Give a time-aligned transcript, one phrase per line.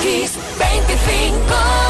[0.00, 1.89] Kiss 25.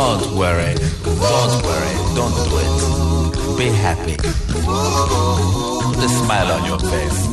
[0.00, 0.74] Don't worry.
[1.04, 1.94] Don't worry.
[2.18, 2.76] Don't do it.
[3.58, 4.16] Be happy.
[4.16, 7.28] Put a smile on your face.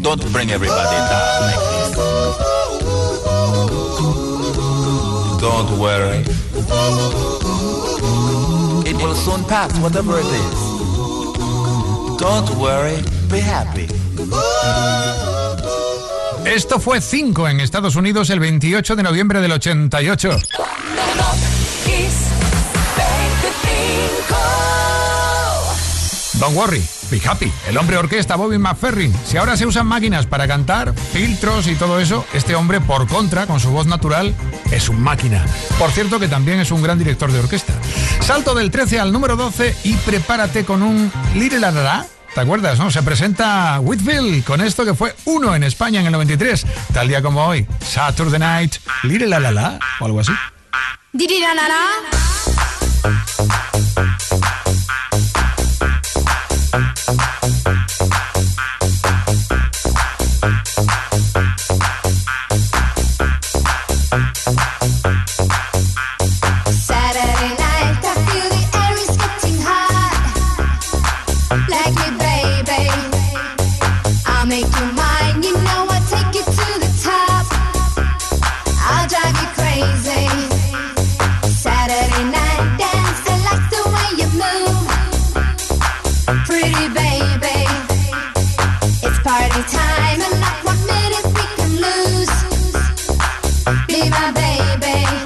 [0.00, 1.90] Don't bring everybody down like this.
[5.44, 6.24] Don't worry.
[8.90, 10.60] It will soon pass, whatever it is.
[12.16, 12.96] Don't worry.
[13.30, 13.88] Be happy.
[16.46, 20.30] Esto fue 5 en Estados Unidos el 28 de noviembre del 88.
[26.48, 27.52] Don't worry, be happy.
[27.68, 29.14] El hombre orquesta Bobby McFerrin.
[29.26, 33.46] Si ahora se usan máquinas para cantar, filtros y todo eso, este hombre, por contra,
[33.46, 34.34] con su voz natural,
[34.70, 35.44] es un máquina.
[35.78, 37.74] Por cierto que también es un gran director de orquesta.
[38.20, 42.06] Salto del 13 al número 12 y prepárate con un Little La.
[42.34, 42.90] ¿Te acuerdas, no?
[42.90, 46.64] Se presenta Whitfield con esto que fue uno en España en el 93,
[46.94, 47.66] tal día como hoy.
[47.80, 50.32] Saturday Night, Little La La o algo así.
[51.12, 52.27] La la.
[93.68, 95.17] Be my baby.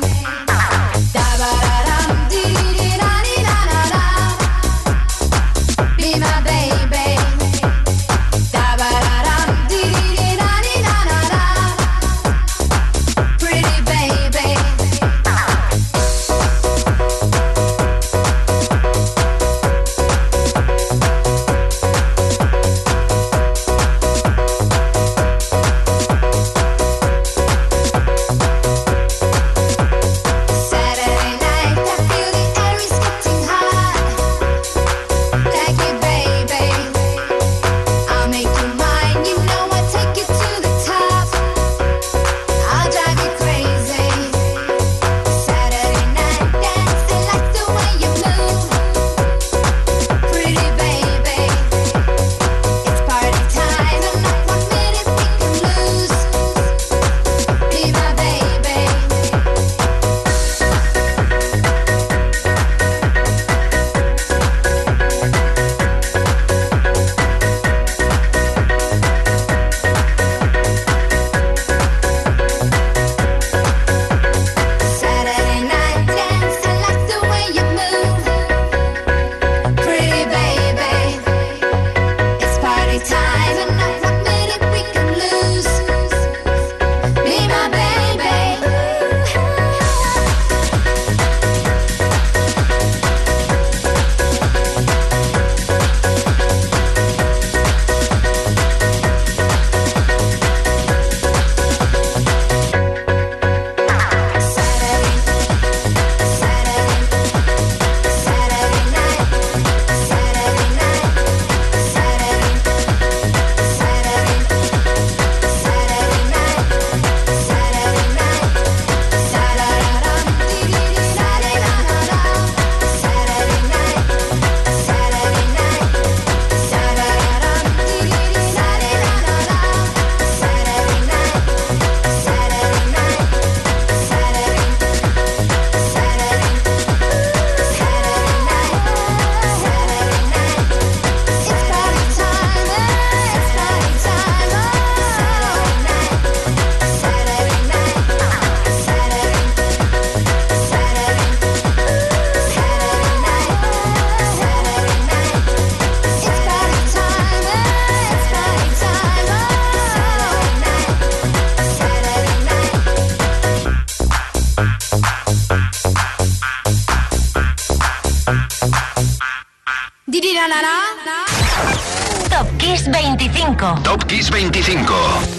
[174.14, 175.31] If you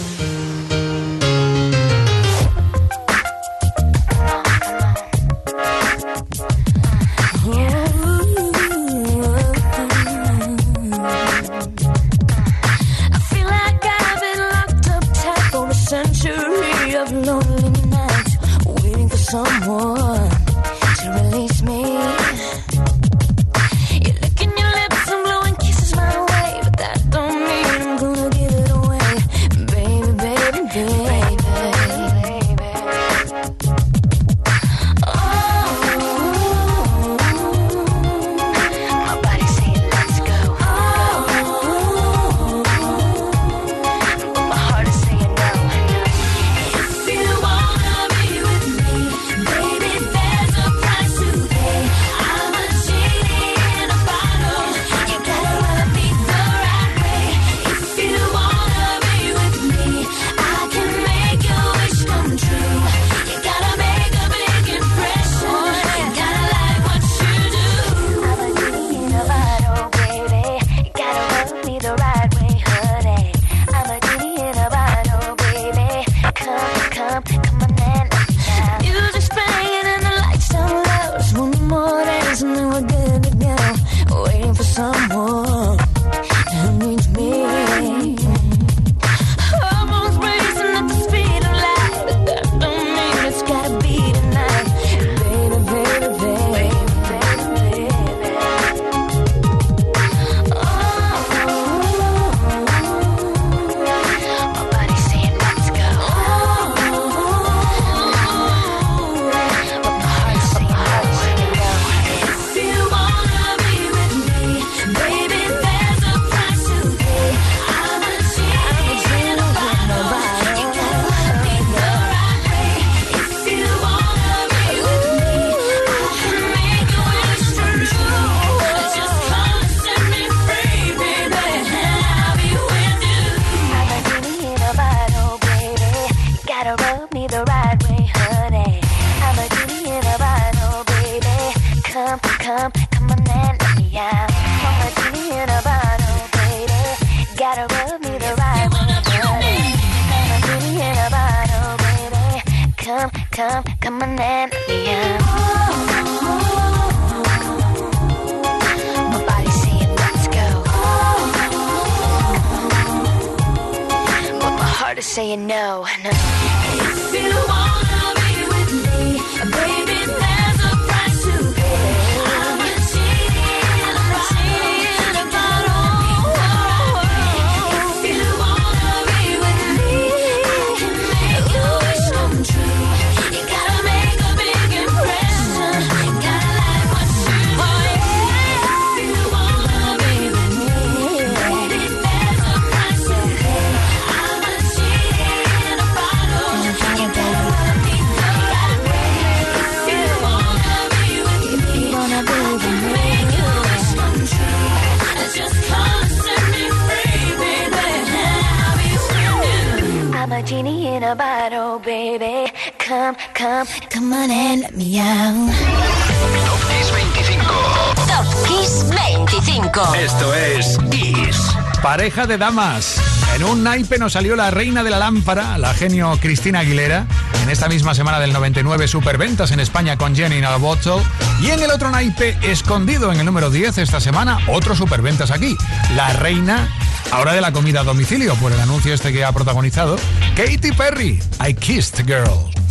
[221.93, 222.99] pareja de damas.
[223.35, 227.05] En un naipe nos salió la reina de la lámpara, la genio Cristina Aguilera.
[227.43, 231.03] En esta misma semana del 99, superventas en España con Jenny Nalbotto.
[231.39, 235.55] Y en el otro naipe, escondido en el número 10 esta semana, otro superventas aquí.
[235.95, 236.67] La reina,
[237.11, 239.97] ahora de la comida a domicilio, por el anuncio este que ha protagonizado,
[240.35, 242.62] Katy Perry, I Kissed Girl.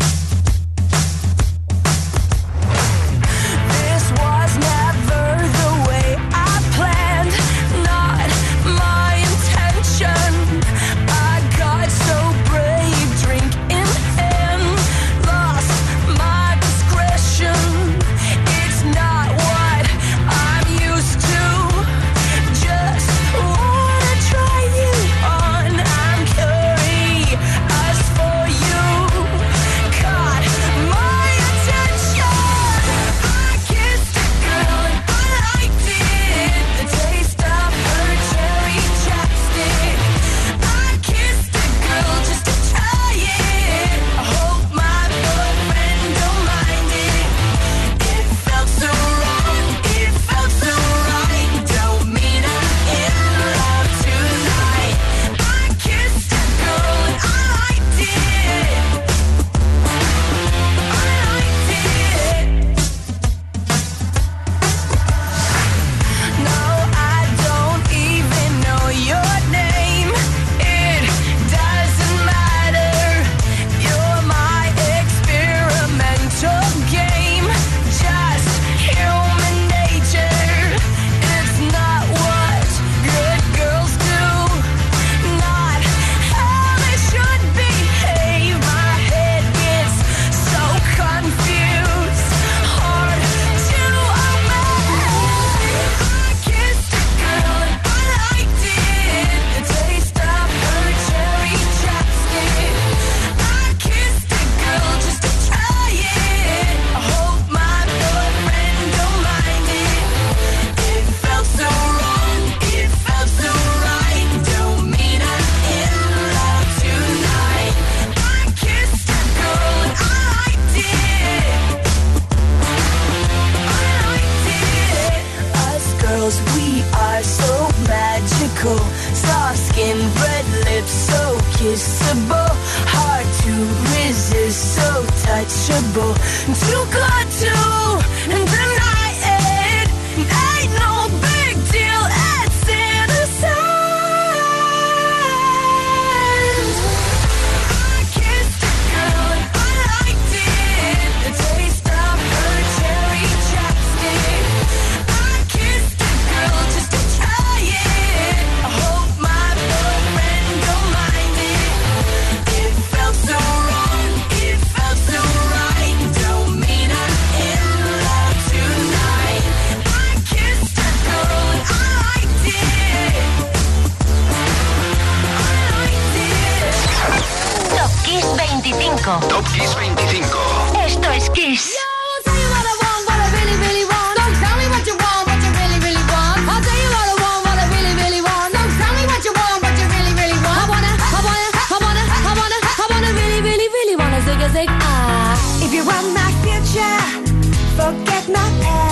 [198.32, 198.91] not air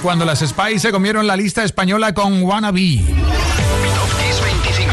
[0.00, 3.04] cuando las Spice se comieron la lista española con Wannabe.
[3.04, 4.92] Top Kiss 25.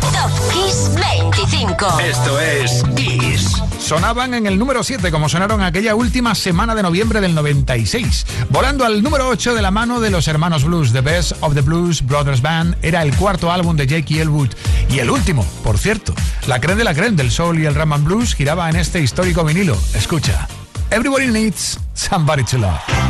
[0.00, 2.00] Top Kiss 25.
[2.00, 3.62] Esto es Kiss.
[3.78, 8.26] Sonaban en el número 7 como sonaron aquella última semana de noviembre del 96.
[8.50, 11.60] Volando al número 8 de la mano de los hermanos Blues, The Best of the
[11.60, 14.50] Blues Brothers Band, era el cuarto álbum de Jake Elwood.
[14.90, 16.14] Y el último, por cierto.
[16.46, 19.00] La creme de la creme del soul y el rhythm and blues giraba en este
[19.00, 19.76] histórico vinilo.
[19.94, 20.48] Escucha.
[20.90, 23.01] Everybody needs somebody to love.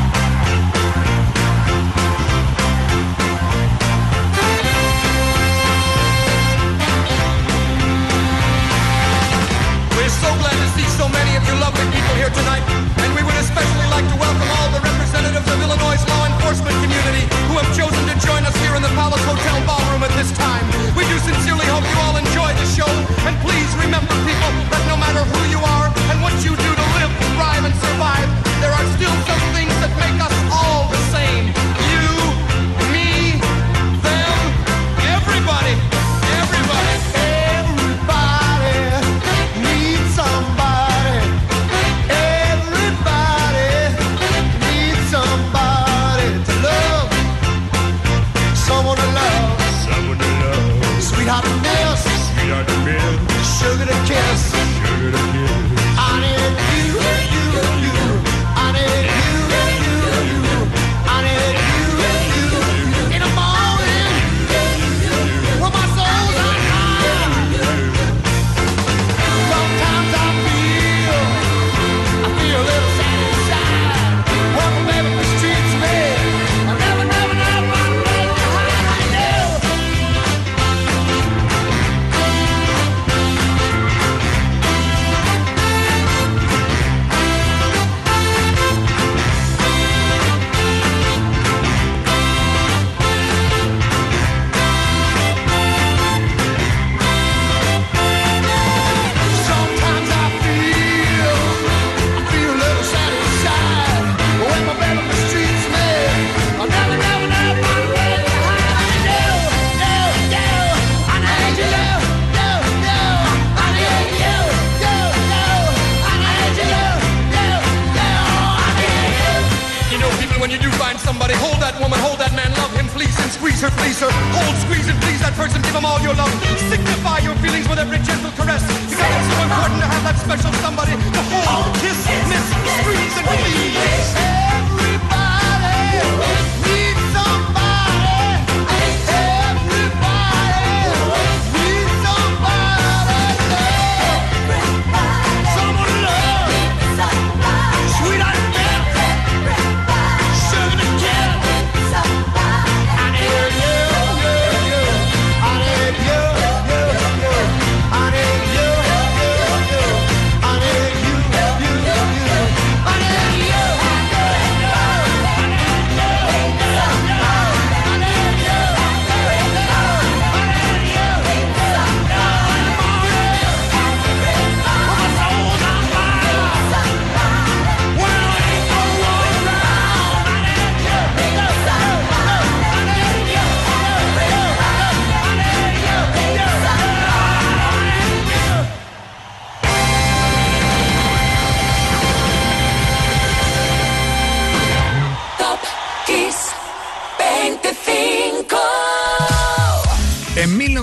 [124.31, 126.31] Hold, squeeze and please that person, give them all your love.
[126.71, 128.63] Signify your feelings with every gentle caress.
[128.89, 131.99] Because it's so important to have that special somebody to hold, kiss,
[132.31, 132.47] miss,
[132.81, 134.32] squeeze and please.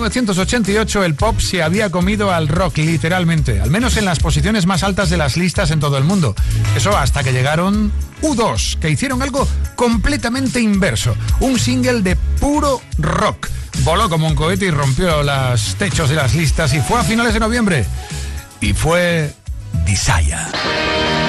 [0.10, 4.82] 1988 el pop se había comido al rock, literalmente, al menos en las posiciones más
[4.82, 6.34] altas de las listas en todo el mundo.
[6.76, 7.92] Eso hasta que llegaron
[8.24, 13.50] U2, que hicieron algo completamente inverso, un single de puro rock.
[13.84, 17.36] Voló como un cohete y rompió los techos de las listas y fue a finales
[17.36, 17.86] de noviembre.
[18.62, 19.32] Y fue
[19.86, 21.29] Desire.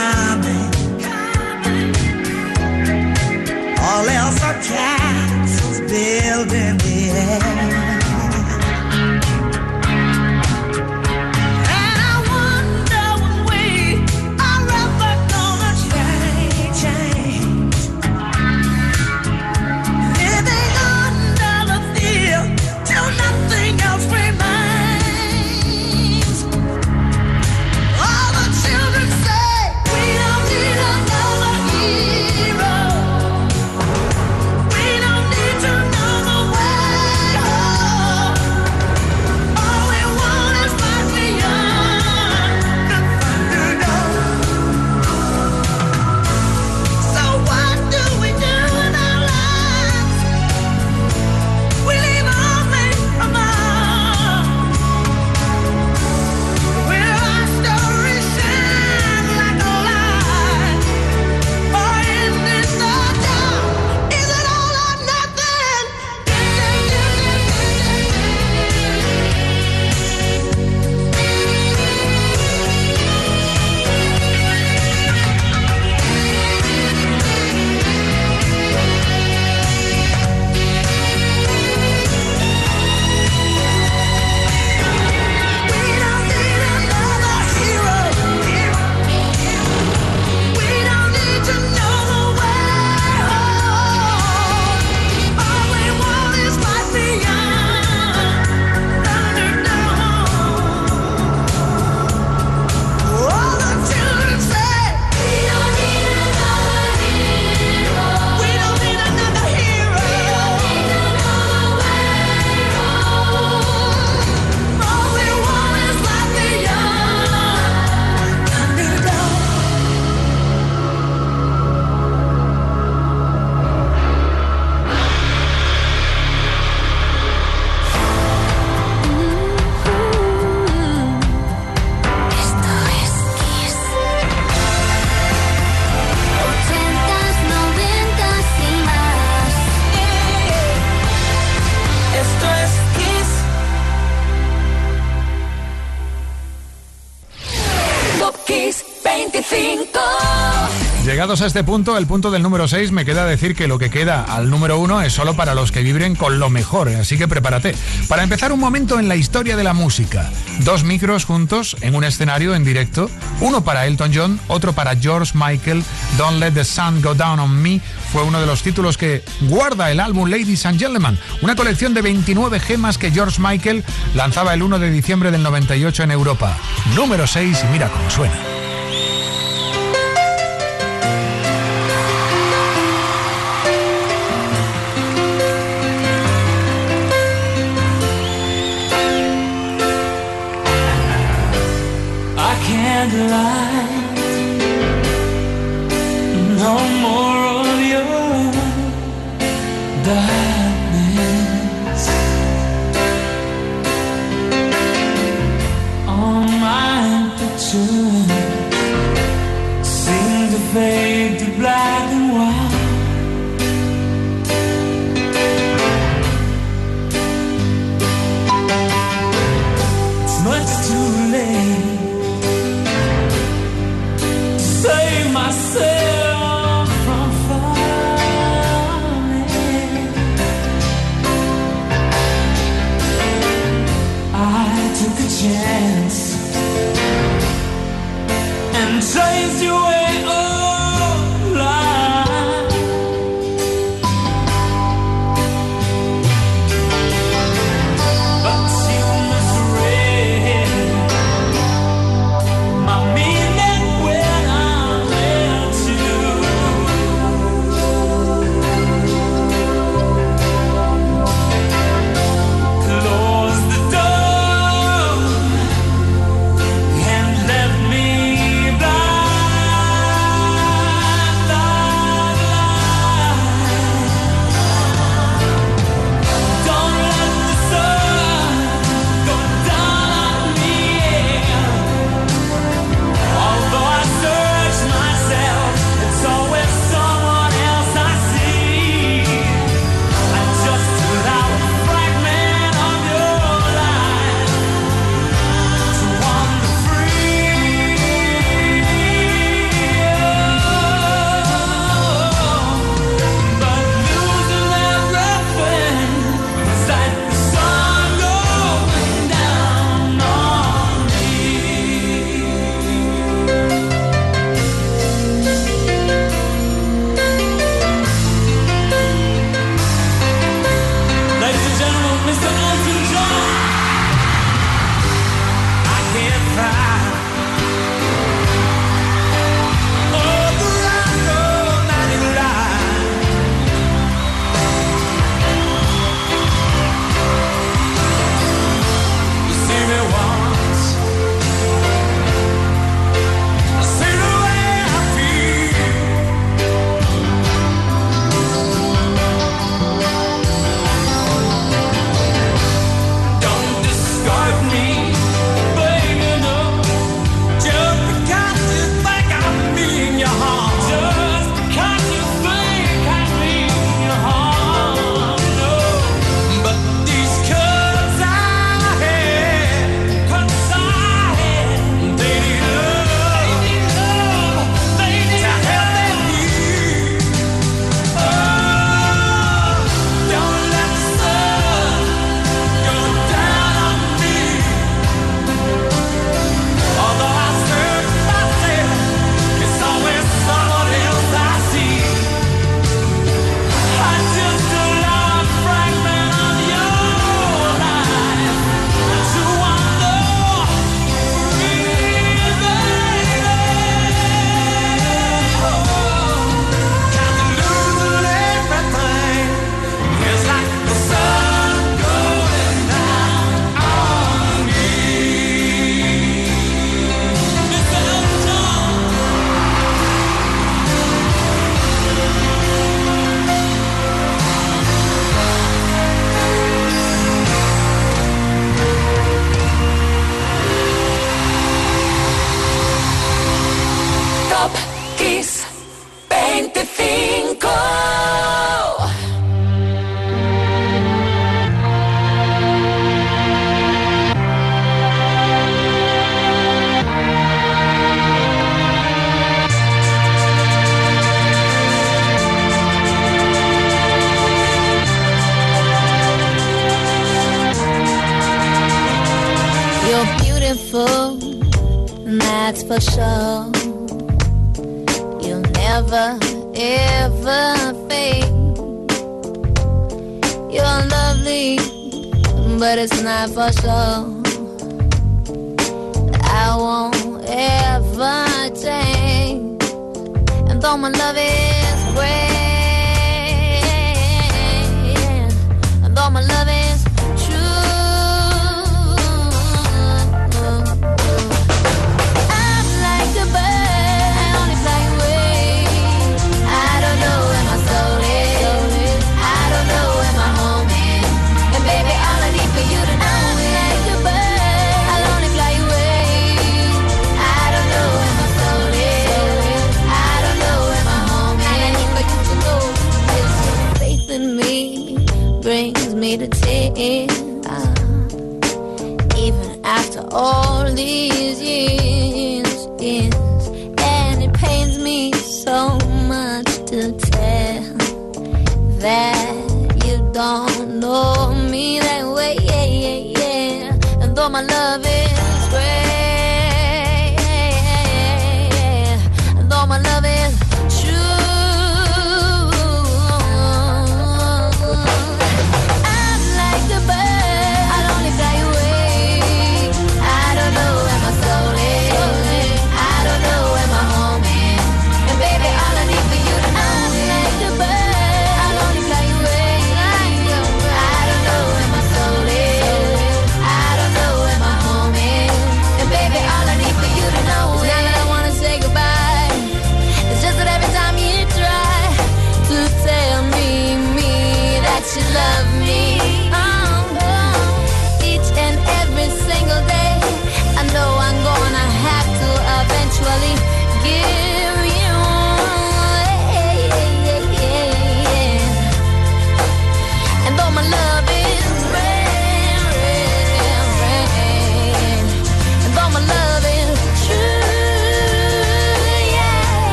[151.31, 153.89] Llegados a este punto, el punto del número 6, me queda decir que lo que
[153.89, 157.25] queda al número 1 es solo para los que vibren con lo mejor, así que
[157.25, 157.73] prepárate.
[158.09, 160.29] Para empezar, un momento en la historia de la música.
[160.65, 165.31] Dos micros juntos en un escenario en directo, uno para Elton John, otro para George
[165.33, 165.85] Michael.
[166.17, 167.79] Don't Let the Sun Go Down on Me
[168.11, 172.01] fue uno de los títulos que guarda el álbum Ladies and Gentlemen, una colección de
[172.01, 176.57] 29 gemas que George Michael lanzaba el 1 de diciembre del 98 en Europa.
[176.93, 178.50] Número 6 y mira cómo suena.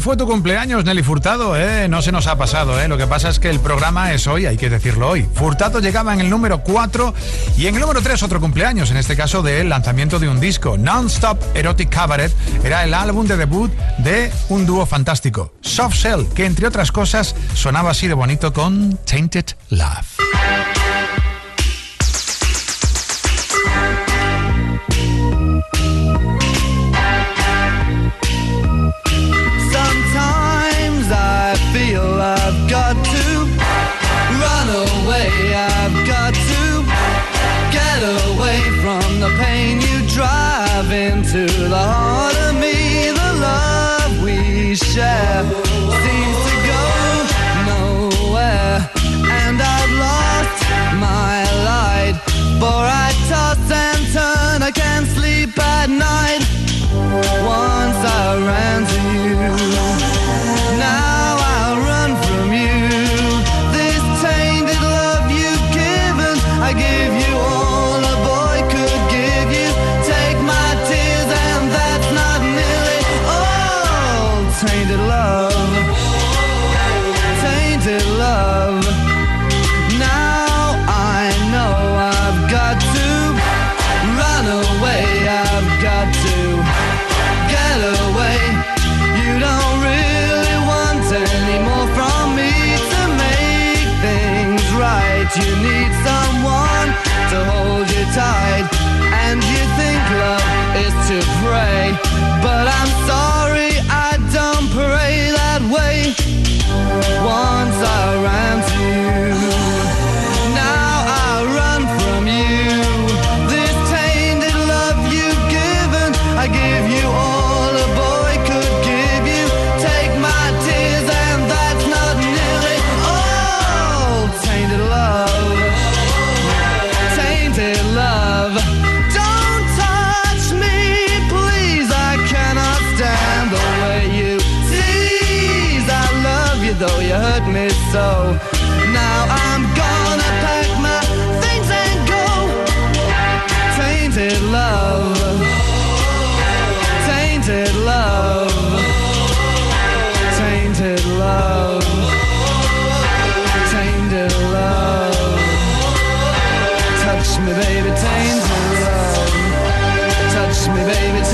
[0.00, 1.88] Fue tu cumpleaños, Nelly Furtado, ¿eh?
[1.88, 2.88] No se nos ha pasado, ¿eh?
[2.88, 5.26] Lo que pasa es que el programa es hoy, hay que decirlo hoy.
[5.34, 7.14] Furtado llegaba en el número 4
[7.56, 10.78] y en el número 3 otro cumpleaños, en este caso del lanzamiento de un disco.
[10.78, 12.32] Non-Stop Erotic Cabaret
[12.64, 17.34] era el álbum de debut de un dúo fantástico, Soft Cell, que entre otras cosas
[17.54, 20.07] sonaba así de bonito con Tainted Love.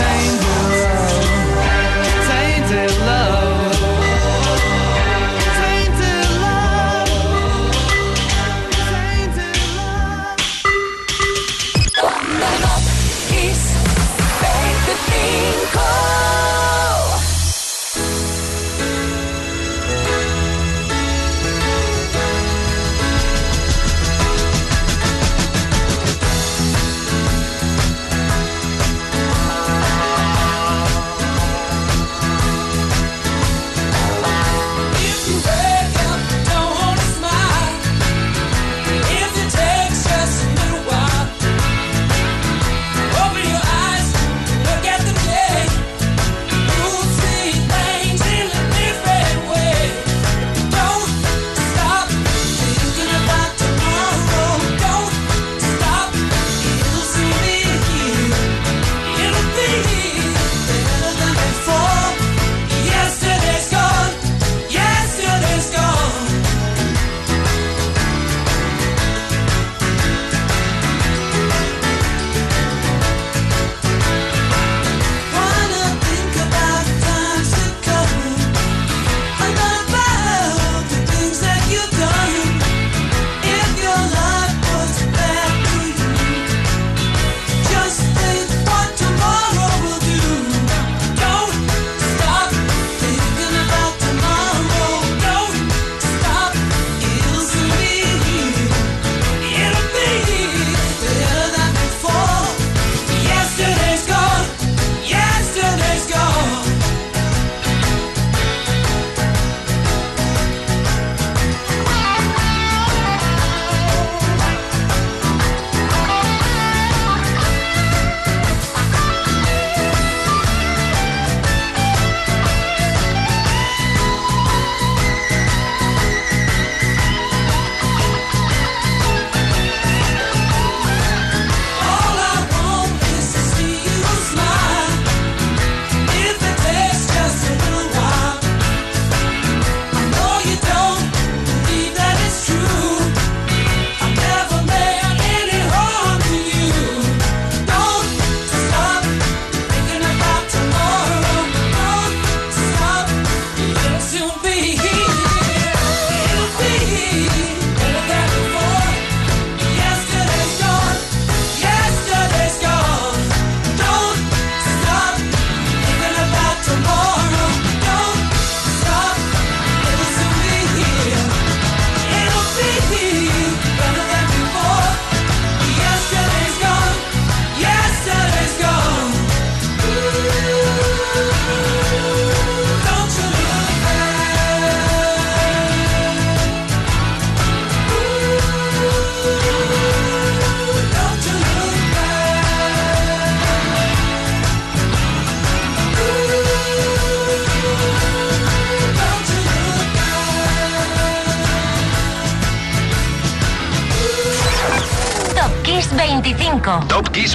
[0.05, 0.44] same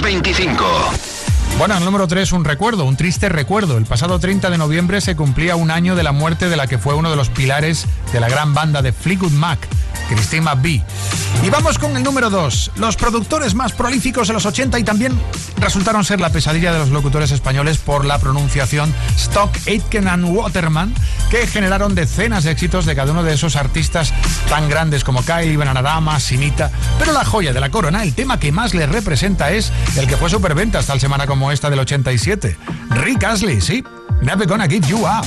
[0.00, 1.20] Top Kiss 25.
[1.58, 3.76] Bueno, el número 3, un recuerdo, un triste recuerdo.
[3.76, 6.78] El pasado 30 de noviembre se cumplía un año de la muerte de la que
[6.78, 9.58] fue uno de los pilares de la gran banda de Fleetwood Mac,
[10.08, 10.82] Christine McVie.
[11.44, 12.72] Y vamos con el número 2.
[12.76, 15.18] Los productores más prolíficos de los 80 y también
[15.58, 20.94] resultaron ser la pesadilla de los locutores españoles por la pronunciación Stock, Aitken and Waterman,
[21.30, 24.12] que generaron decenas de éxitos de cada uno de esos artistas
[24.48, 26.72] tan grandes como Kylie, Bananarama, Simita.
[26.98, 30.16] Pero la joya de la corona, el tema que más les representa es el que
[30.16, 32.56] fue superventas tal semana como esta del 87.
[32.90, 33.84] Rick Astley, sí.
[34.20, 35.24] Never gonna give you up.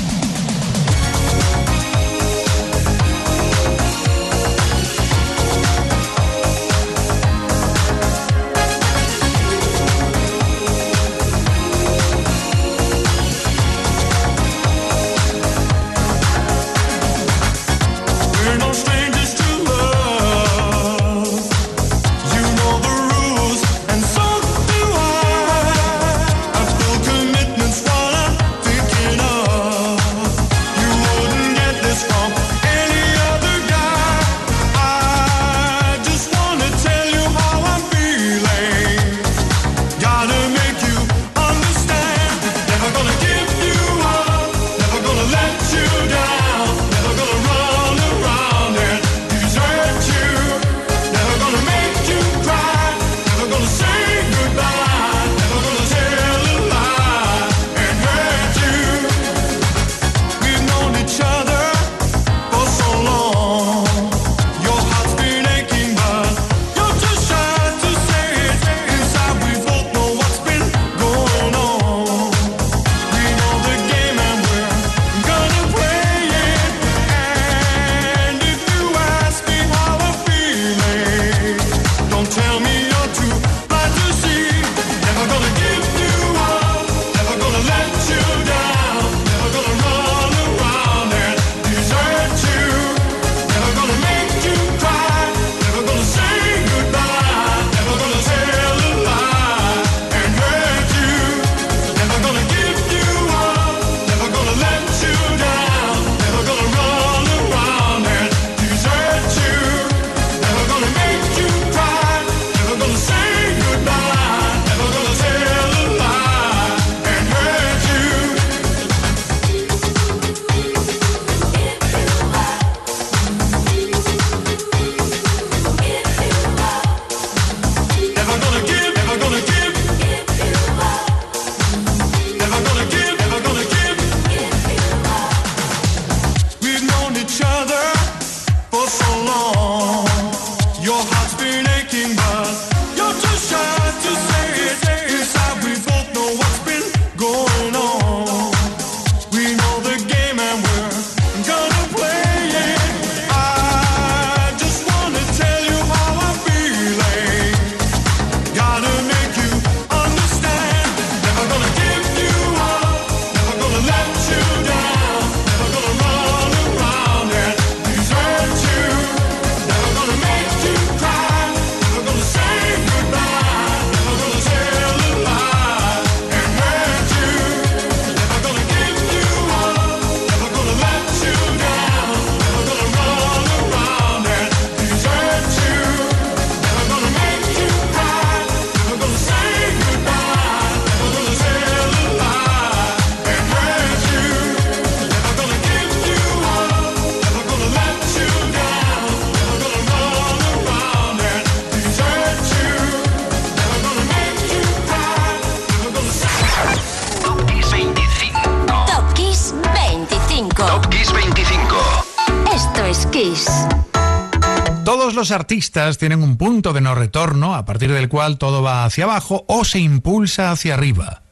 [215.71, 219.63] Tienen un punto de no retorno a partir del cual todo va hacia abajo o
[219.63, 221.23] se impulsa hacia arriba.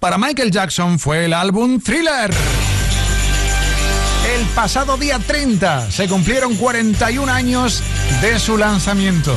[0.00, 2.30] Para Michael Jackson fue el álbum Thriller.
[4.36, 7.82] El pasado día 30 se cumplieron 41 años
[8.20, 9.34] de su lanzamiento.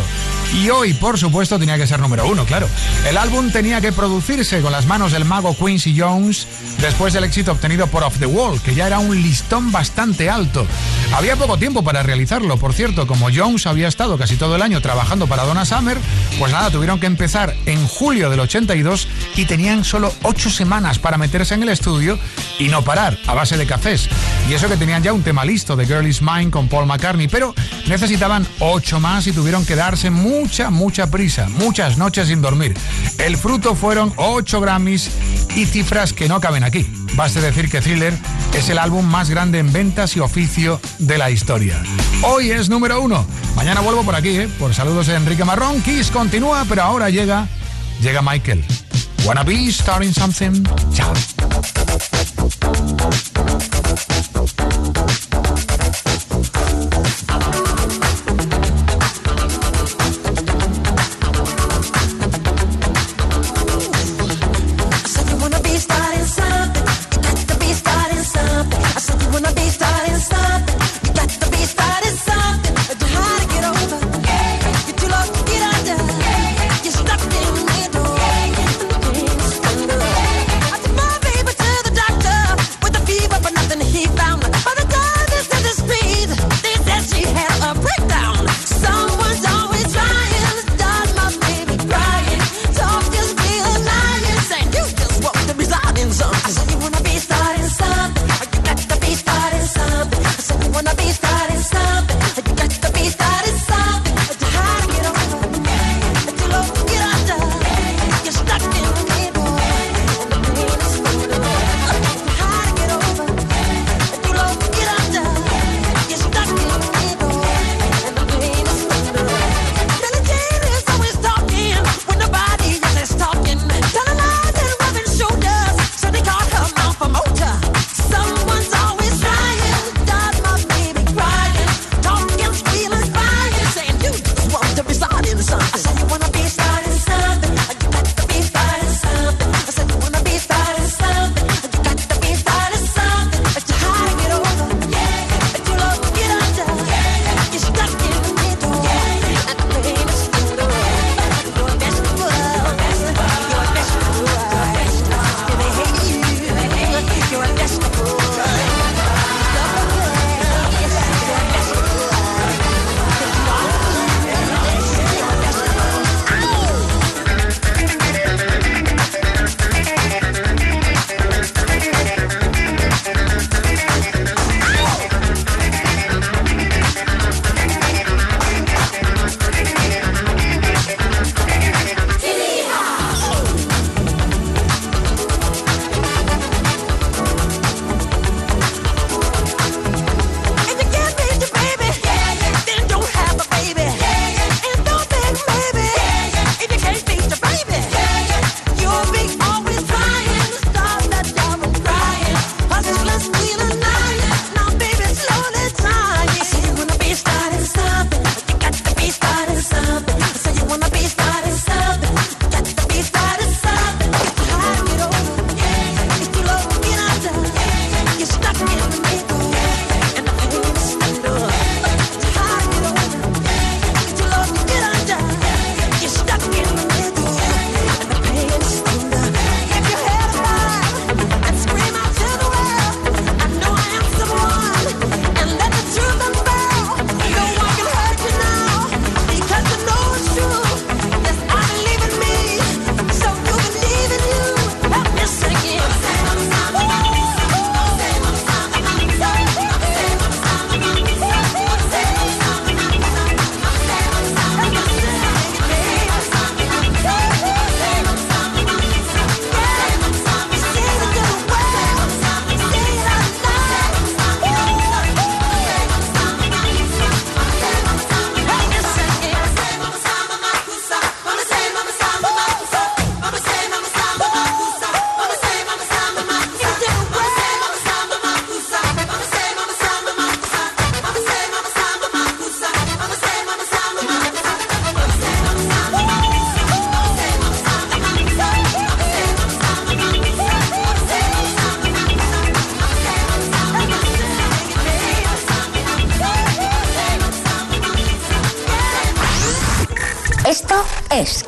[0.53, 2.67] Y hoy, por supuesto, tenía que ser número uno, claro.
[3.07, 6.47] El álbum tenía que producirse con las manos del mago Quincy Jones
[6.81, 10.65] después del éxito obtenido por Off the Wall, que ya era un listón bastante alto.
[11.13, 14.81] Había poco tiempo para realizarlo, por cierto, como Jones había estado casi todo el año
[14.81, 15.97] trabajando para Donna Summer,
[16.37, 21.17] pues nada, tuvieron que empezar en julio del 82 y tenían solo ocho semanas para
[21.17, 22.19] meterse en el estudio
[22.59, 24.09] y no parar, a base de cafés.
[24.47, 27.27] Y eso que tenían ya un tema listo de Girl Is Mine con Paul McCartney,
[27.27, 27.55] pero
[27.87, 32.75] necesitaban ocho más y tuvieron que darse mucha, mucha prisa, muchas noches sin dormir.
[33.17, 35.09] El fruto fueron ocho Grammys
[35.55, 36.85] y cifras que no caben aquí.
[37.17, 38.13] Basta decir que Thriller
[38.53, 41.81] es el álbum más grande en ventas y oficio de la historia.
[42.21, 43.25] Hoy es número uno.
[43.55, 44.47] Mañana vuelvo por aquí, ¿eh?
[44.59, 45.81] por saludos de Enrique Marrón.
[45.81, 47.47] Kiss continúa, pero ahora llega,
[48.01, 48.63] llega Michael.
[49.25, 50.63] Wanna be starting something?
[50.93, 51.11] Chao.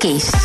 [0.10, 0.39] Kiss.